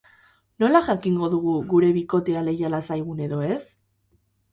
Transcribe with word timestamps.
Nola 0.61 0.79
jakingo 0.85 1.27
dugu 1.33 1.53
gure 1.73 1.89
bikotea 1.97 2.41
leiala 2.47 2.79
zaigun 2.87 3.21
edo 3.27 3.43
ez? 3.57 3.59